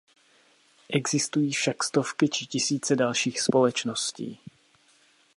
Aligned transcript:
Existují 0.89 1.53
však 1.53 1.83
stovky 1.83 2.29
či 2.29 2.45
tisíce 2.47 2.95
dalších 2.95 3.41
společností. 3.41 4.39